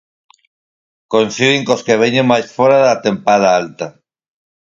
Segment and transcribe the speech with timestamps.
[1.13, 3.87] Coinciden cos que veñen máis fóra da tempada alta.